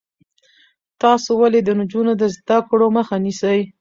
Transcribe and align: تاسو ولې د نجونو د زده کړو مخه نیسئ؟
تاسو 1.01 1.31
ولې 1.41 1.59
د 1.63 1.69
نجونو 1.79 2.13
د 2.21 2.23
زده 2.35 2.57
کړو 2.69 2.87
مخه 2.97 3.15
نیسئ؟ 3.25 3.59